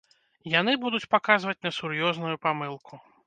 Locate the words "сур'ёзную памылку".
1.81-2.93